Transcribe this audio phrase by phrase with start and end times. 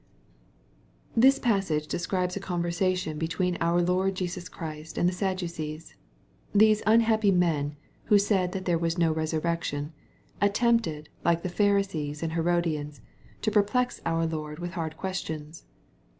[1.15, 5.93] This passage describes a conversation between our Lord Jesus Christ and the Sadducees.
[6.55, 7.75] These unhappy men,
[8.05, 9.91] who said that there was" no resurrection/'
[10.41, 13.01] attempted, like the Pharisees and Herodians,
[13.43, 15.65] to perplex our Lord with hard questions.